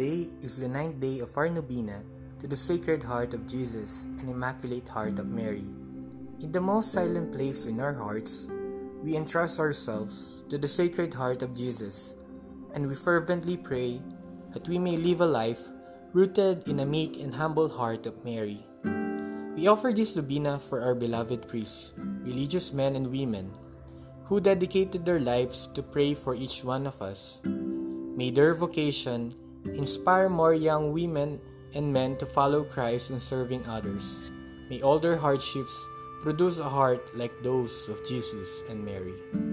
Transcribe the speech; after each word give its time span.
Today 0.00 0.32
is 0.40 0.56
the 0.56 0.66
ninth 0.66 0.98
day 0.98 1.20
of 1.20 1.36
our 1.36 1.50
novena 1.50 2.00
to 2.40 2.48
the 2.48 2.56
Sacred 2.56 3.02
Heart 3.02 3.34
of 3.34 3.44
Jesus 3.44 4.08
and 4.16 4.30
Immaculate 4.30 4.88
Heart 4.88 5.18
of 5.18 5.28
Mary. 5.28 5.68
In 6.40 6.48
the 6.50 6.58
most 6.58 6.92
silent 6.96 7.36
place 7.36 7.66
in 7.66 7.78
our 7.80 7.92
hearts, 7.92 8.48
we 9.04 9.14
entrust 9.14 9.60
ourselves 9.60 10.42
to 10.48 10.56
the 10.56 10.66
Sacred 10.66 11.12
Heart 11.12 11.42
of 11.42 11.52
Jesus, 11.52 12.16
and 12.72 12.88
we 12.88 12.94
fervently 12.94 13.58
pray 13.58 14.00
that 14.54 14.66
we 14.72 14.78
may 14.78 14.96
live 14.96 15.20
a 15.20 15.26
life 15.26 15.68
rooted 16.14 16.66
in 16.66 16.80
a 16.80 16.86
meek 16.88 17.20
and 17.20 17.34
humble 17.34 17.68
heart 17.68 18.06
of 18.06 18.24
Mary. 18.24 18.64
We 19.52 19.68
offer 19.68 19.92
this 19.92 20.16
novena 20.16 20.58
for 20.58 20.80
our 20.80 20.94
beloved 20.94 21.46
priests, 21.46 21.92
religious 22.24 22.72
men 22.72 22.96
and 22.96 23.12
women, 23.12 23.52
who 24.24 24.40
dedicated 24.40 25.04
their 25.04 25.20
lives 25.20 25.68
to 25.76 25.82
pray 25.82 26.14
for 26.14 26.34
each 26.34 26.64
one 26.64 26.86
of 26.86 27.02
us. 27.02 27.44
May 27.44 28.30
their 28.30 28.54
vocation 28.54 29.36
inspire 29.64 30.28
more 30.28 30.54
young 30.54 30.92
women 30.92 31.40
and 31.74 31.92
men 31.92 32.16
to 32.18 32.26
follow 32.26 32.64
Christ 32.64 33.10
in 33.10 33.20
serving 33.20 33.66
others. 33.66 34.32
May 34.68 34.82
all 34.82 34.98
their 34.98 35.16
hardships 35.16 35.88
produce 36.22 36.58
a 36.58 36.68
heart 36.68 37.16
like 37.16 37.32
those 37.42 37.88
of 37.88 38.04
Jesus 38.06 38.62
and 38.68 38.84
Mary. 38.84 39.49